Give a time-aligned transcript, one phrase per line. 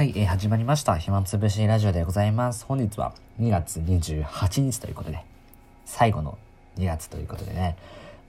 [0.00, 0.96] はい、えー始まりました。
[0.96, 2.64] 暇つぶしラジオでございます。
[2.64, 5.22] 本日は2月28日ということで、
[5.84, 6.38] 最後の
[6.78, 7.76] 2月ということでね、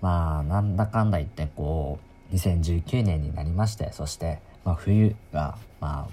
[0.02, 1.98] まあ、なんだかんだ言って、こ
[2.30, 6.10] う、2019年になりまして、そして、まあ、冬が、ま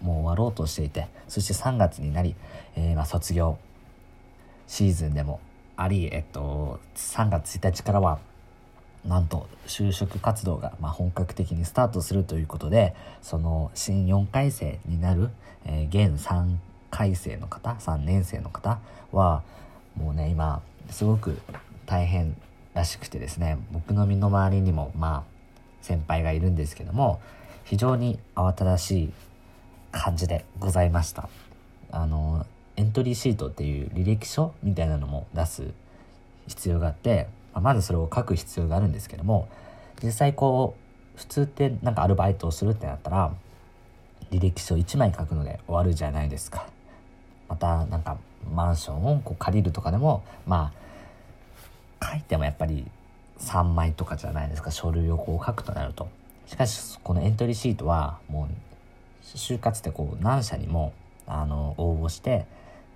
[0.00, 2.34] あ、もう終わろうとしていて、そして3月になり、
[2.74, 3.58] えーまあ、卒業
[4.66, 5.38] シーズンでも
[5.76, 8.18] あり、えっと、3月1日からは、
[9.04, 15.30] なんと就職活動がま本格的にスタートするということでその新4回生になる、
[15.64, 16.56] えー現3
[16.90, 18.78] 回生の方3年生の方
[19.12, 19.42] は
[19.96, 21.38] もうね今すごく
[21.86, 22.36] 大変
[22.74, 25.32] らしくてですね僕の身の回りにもまあ
[25.80, 27.20] 先輩がいるんですけども
[27.64, 29.12] 非常に慌ただしい
[29.90, 31.28] 感じでございました。
[31.90, 32.46] あの
[32.76, 35.68] エントリーシートっていう履歴書みたいなのも出す
[36.48, 39.48] 必要があって、まあまずそれを書く必要があるんですけども
[40.02, 40.76] 実際こ
[41.16, 43.32] う普通ってなんかアルバイトをするってなったら
[44.30, 46.66] 履歴書1枚書くので終わるじゃないですか。
[47.48, 48.16] またなんか
[48.50, 50.72] マンションをこう借りるとかでもま
[52.00, 52.86] あ書いてもやっぱり
[53.38, 54.70] 3枚とかじゃないですか。
[54.70, 56.08] 書類をこう書くとなると。
[56.46, 60.92] しかしこのエントリーシートはもう就活ってこう何社にも
[61.26, 62.46] あの応募して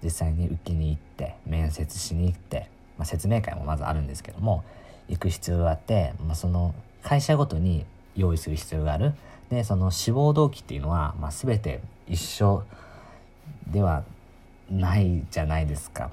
[0.02, 4.64] 実際に受けに行って面接しに行って、まあ、説明会もまずあるんですけども
[5.08, 7.84] 行く必要があって、まあ、その会社ごとに
[8.16, 9.14] 用意する必要がある。
[9.50, 12.64] でその志望動機っていうのは、まあ、全て一緒
[13.68, 14.02] では
[14.68, 16.10] ないじゃないですか。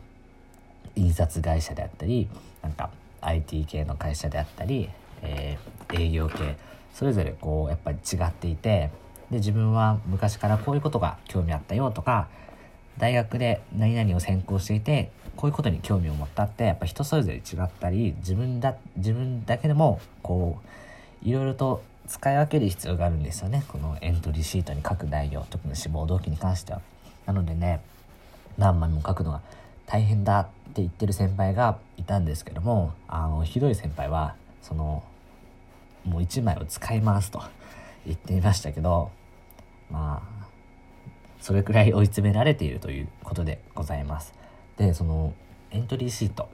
[0.95, 2.29] 印刷会社であったり
[2.61, 4.89] なんか IT 系の会社であったり、
[5.23, 6.55] えー営業系。
[6.93, 8.91] それぞれこうやっぱり違っていて
[9.31, 12.27] で自分は昔からこういうことが興味あったよとか
[12.97, 20.59] 大学で何々を専攻していてこういうことに興味を持ったってやっぱ人それぞれ違ったり自分だ自分だけでもこ
[21.25, 26.81] ういろいろと使い分ける必要があるんですよねこのエントリーシートに書く内容特に志望動機に関しては。
[27.25, 27.81] なのでね
[28.57, 29.41] 何枚も書くのが
[29.85, 35.03] 大変だって言ってる先輩がいたんですけどもあのひどい先輩はその
[36.05, 37.41] もう1枚を使いますと
[38.05, 39.11] 言っていましたけど
[39.89, 40.32] まあ
[41.43, 44.33] それくらい追い詰められているということでございます。
[44.77, 45.33] でその
[45.71, 46.47] エントリーシート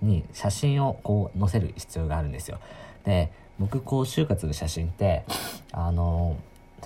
[0.00, 2.60] に写真をこう載せる必要があるんですよ。
[3.02, 5.24] で僕こう就活の写真って
[5.72, 6.36] あの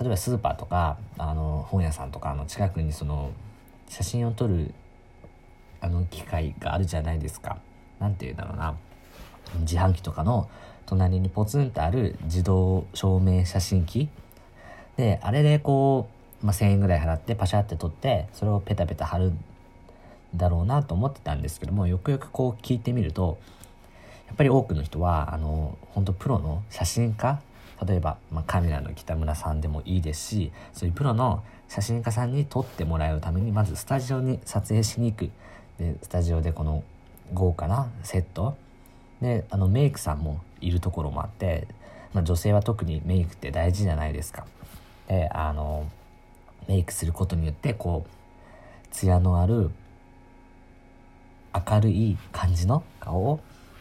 [0.00, 3.30] 例えばスーパーとかあの本屋さんとかの近くにその
[3.90, 4.72] 写真を撮る
[5.82, 7.58] あの機械があるじゃないですか。
[7.98, 8.74] なんて言うんだろうな。
[9.60, 10.48] 自販機とかの
[10.86, 14.08] 隣にポツンとある自動照明写真機。
[14.96, 19.38] であれでこう、まあ、1,000円ぐらい払ってパシャって撮ってそれをペタペタ貼るん
[20.34, 23.38] だろうなと思ってたんですけどもよくよくこう聞いてみると
[24.26, 27.40] やっぱり多くの人はあの本当プロの写真家
[27.86, 35.30] 例えば、まあ、カメラの北村さんでもいいですしそういうプロの写真家さんに撮ってもらうためにまずスタジオに撮影しに行く
[35.78, 36.84] でスタジオでこの
[37.32, 38.56] 豪華なセット
[39.20, 41.66] であのメイクさんもいるところもあって、
[42.12, 44.46] まあ、女性は特にメイクって大事じゃないですか。
[45.08, 45.88] であの
[46.70, 49.70] メイクすることによってこう艶のある
[51.52, 53.40] 明るい感じの顔を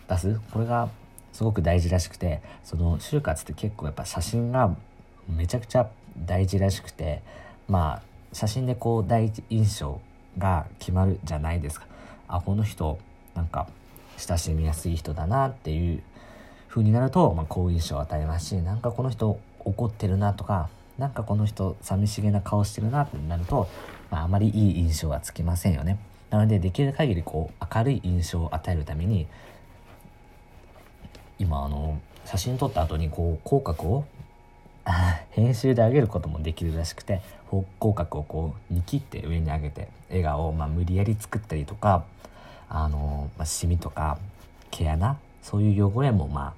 [0.09, 0.41] 出す。
[0.51, 0.89] これが
[1.31, 4.75] すごく大事らしくてその就活って結構やっぱ写真が
[5.29, 5.87] めちゃくちゃ
[6.25, 7.21] 大事らしくて
[7.67, 8.01] まあ
[8.33, 10.01] 写真でこう第一印象
[10.39, 11.85] が決まるじゃないですか。
[12.27, 12.97] あこの人
[13.35, 13.67] なんか
[14.17, 16.01] 親しみやすい人だなっていう
[16.67, 23.69] 風になると、まあ、好印象を与えますしなんかこの人怒ってるなとかなんかこの人寂しげな顔してるなってなると、
[24.11, 25.97] まあ、あまりいい印象はつきませんよね。
[26.29, 29.25] なのでできる限りこう明るい印象を与えるために
[31.39, 34.05] 今あの写真撮った後にこう口角を
[35.31, 37.21] 編集で上げることもできるらしくて
[37.79, 42.03] 口角をこうに切って上に上げて笑顔をまあ無理やり作ったりとか
[42.67, 44.19] あの、まあ、シミとか
[44.69, 46.53] 毛穴そういう汚れもまあ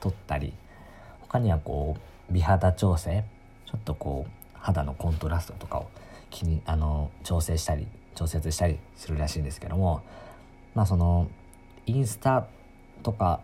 [0.00, 0.52] 取ったり
[1.22, 1.96] 他にはこ
[2.30, 3.24] う美肌調整
[3.68, 5.88] ちょっとこう肌のコントラストとかを
[6.30, 10.02] 気にあの調整したり調節したりするらしいんですけども
[10.74, 11.28] まあその
[11.86, 12.46] インスタ
[13.02, 13.40] とか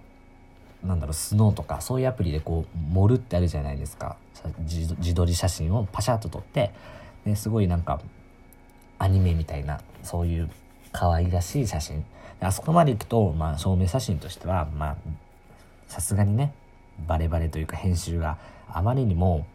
[0.82, 4.17] なんだろうスノーとかそういうアプリでこう盛るってあるじゃないですか。
[4.59, 6.73] 自自撮り写真をパシャッと撮って
[7.25, 8.03] ですごいなんか
[8.99, 10.50] アニメみたいなそういう
[10.93, 12.05] 可愛らしい写真。
[12.41, 14.97] あそこまで行くと、まあ、証明写真としてはま
[15.88, 16.53] さすがにね
[17.06, 18.37] バレバレというか編集が
[18.69, 19.47] あまりにも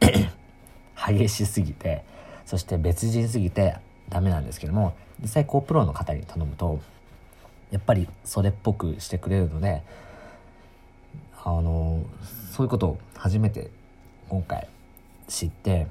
[0.96, 2.04] 激しすぎて
[2.46, 3.76] そして別人すぎて
[4.08, 6.80] ダメなんですけども実際こうプロの方に頼むと
[7.70, 9.82] やっぱりそれっぽくしてくれるので
[11.44, 12.02] あの
[12.52, 13.70] そういうことを初めて
[14.28, 14.68] 今回
[15.28, 15.86] 知って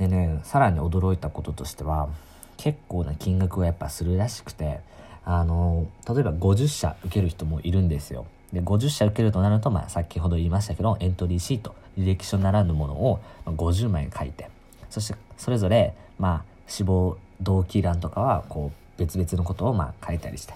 [0.00, 2.08] でね、さらに驚いたこととしては、
[2.56, 4.80] 結構な金額をやっぱするらしくて、
[5.26, 8.24] あの、例えば50社受ける人もいるんですよ。
[8.52, 14.50] で、50社受けるとなると、まあ、先ほど言いましたけど、エントリーシート、履歴書ならぬものを50枚書いて、
[14.88, 20.54] そしてそれぞれ、まあ、志望動機欄とかは、こう、別々のことをまあ書いたりして。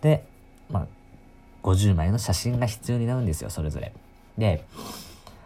[0.00, 0.24] で、
[0.70, 0.86] まあ、
[1.62, 3.92] 50枚の写真が必要になるんですよ、それぞれ。
[4.36, 4.64] で、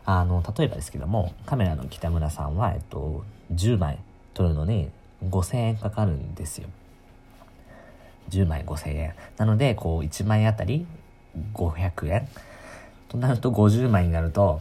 [0.04, 3.98] あの、例えばですけども、カメラの北村さんは、えっと、10枚
[4.34, 4.90] 撮るのに
[5.24, 6.68] 5000円かかるんですよ。
[8.30, 9.14] 10枚5000円。
[9.36, 10.86] なので、こう、1枚あたり
[11.54, 12.28] 500円？
[13.08, 14.60] となると50枚になると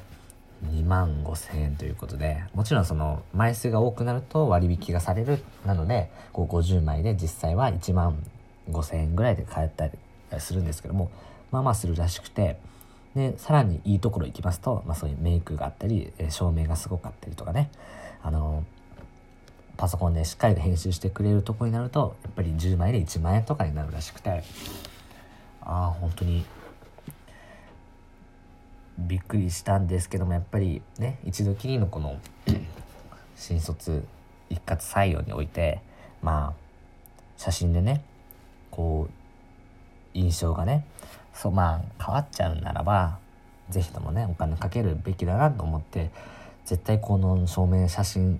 [0.65, 5.43] 2万5000円ということで、もちろんその枚数が多くなると割引がされる。
[5.65, 8.17] なので、こう50枚で実際は1万
[8.69, 9.93] 5000円ぐらいで買えたり
[10.39, 11.11] するんですけども、
[11.51, 12.57] まあまあするらしくて、
[13.15, 17.69] で、さらにいいところ行きますと、まあそういうメイクがあったり、照明がすごかったりとかね、
[18.21, 18.63] あの、
[19.77, 24.43] パソコンでしっかりと編集してくれるとこになると、やっぱり10枚で1万円とかになるらしくて、
[25.61, 26.45] ああ、本当に
[28.97, 32.19] びっくりしたんですけどもやっぱりね一度きりのこ の
[33.35, 34.03] 新卒
[34.49, 35.81] 一括採用において
[36.21, 36.61] まあ
[37.37, 38.03] 写真でね
[38.71, 40.85] こう印象がね
[41.33, 43.19] そうまあ変わっちゃうならば
[43.69, 46.09] 是非ともねお金かけるべきだなと思って
[46.65, 48.39] 絶対この照明写真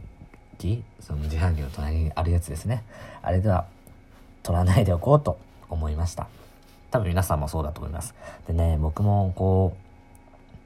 [0.57, 2.83] 機その自販機の隣にあるやつですね
[3.21, 3.65] あれでは
[4.41, 5.37] 撮らないでおこうと
[5.69, 6.27] 思いました。
[6.89, 8.15] 多分皆さんもそうだと思います。
[8.47, 9.86] でね僕もこう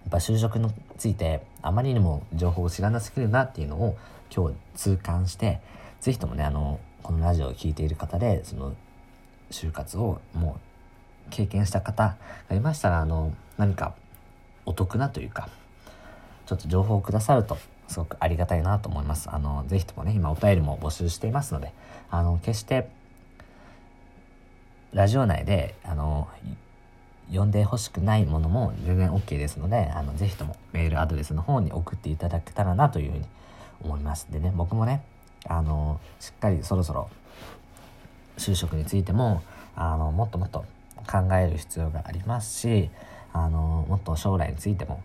[0.07, 3.97] っぱ就職についてあまりにも情報を知らなすぎるなっていうのを
[4.35, 5.59] 今日痛感して、
[5.99, 8.75] ぜひともね、あの、このラジオを聴いている方で、その、
[9.51, 10.57] 就活をも
[11.27, 12.15] う経験した方
[12.49, 13.93] がいましたら、あの、何か
[14.65, 15.49] お得なというか、
[16.45, 17.57] ちょっと情報をくださると
[17.87, 19.29] すごくありがたいなと思います。
[19.29, 21.73] あの、ぜひともね、今お便りも募集していますので、
[22.09, 22.89] あの、決して、
[24.93, 26.27] ラジオ内で、あの、
[27.31, 33.25] 呼んでほしくないものも全然 OK ですので、あの、ぜひともメールアドレスの方に送っていただけたらなというふうに
[33.83, 34.27] 思います。
[34.31, 35.03] でね、僕もね、
[35.45, 37.09] あの、しっかりそろそろ
[38.37, 39.41] 就職についても、
[39.75, 40.65] あの、もっともっと
[41.09, 42.89] 考える必要がありますし、
[43.33, 45.01] あの、もっと将来についても、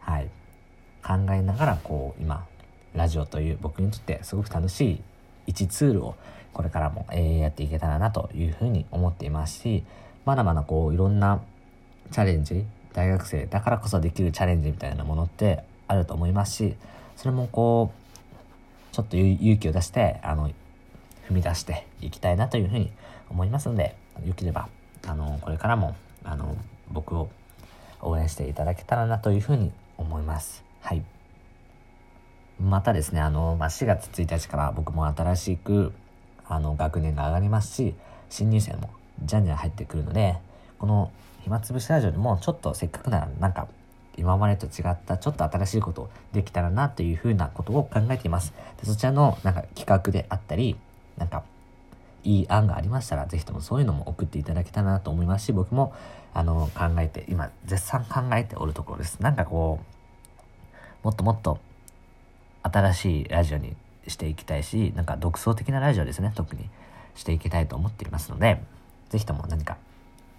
[0.00, 0.30] はい、
[1.04, 2.46] 考えながら、こう、今、
[2.94, 5.02] ラジオという僕にとってすごく楽しい
[5.46, 6.14] 一ツールを
[6.52, 9.84] これからも、えー、やっていけたらなというふうに思っていますし、
[10.26, 11.40] まだまだこういろんな
[12.12, 16.74] チャレンジ大学生だからこそできるチャレンジみたいなものってあると思いますし
[17.16, 17.92] それもこ
[18.92, 20.52] うちょっと勇気を出してあの踏
[21.30, 22.90] み出していきたいなというふうに
[23.30, 23.96] 思いますので
[24.26, 24.68] よければ
[25.06, 26.56] あのこれからもあの
[26.90, 27.30] 僕を
[28.02, 30.64] 応援していただけたらなというふうに思います。
[30.80, 31.02] はい。
[32.60, 35.92] またですね、あの、まあ、4月1日から僕も新しく、
[36.46, 37.94] あの、学年が上がりますし、
[38.30, 38.90] 新入生も
[39.24, 40.36] じゃんじゃん入ってくるので、
[40.78, 41.10] この
[41.42, 43.68] 暇つぶしラジオでもちょっとせっかくならなんか
[44.16, 48.52] 今までと違ったちょっと新しいことできたらなというふうなことを考えています。
[48.80, 50.76] でそちらのなんか企画であったり、
[51.16, 51.44] なんか
[52.24, 55.94] いい案がありましたら、ぜひともそういうのも送っていただけたらなと思いますし、僕も
[56.34, 59.20] あの考えて、今絶賛考えておるところです。
[59.20, 59.78] なんかこ
[61.02, 61.58] う、もっともっと
[62.62, 63.76] 新しいラジオに
[64.08, 66.68] していきたいし、なんか独創的なラジオですね、特に
[67.14, 68.60] していきたいと思っていますので、
[69.10, 69.76] ぜひとも何か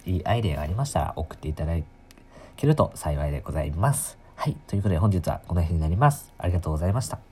[0.05, 1.73] いいアイデアがありましたら送っていただ
[2.55, 4.17] けると幸いでございます。
[4.35, 4.57] はい。
[4.67, 6.33] ということで本日はこの辺になります。
[6.37, 7.26] ありがとうございました。